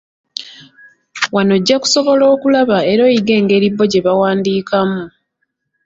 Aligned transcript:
Wano 1.33 1.53
ojja 1.57 1.75
kusobola 1.83 2.23
okulaba 2.33 2.77
era 2.91 3.01
oyige 3.09 3.33
engeri 3.39 3.67
bo 3.75 3.83
gye 3.91 4.03
baawandiikamu. 4.05 5.01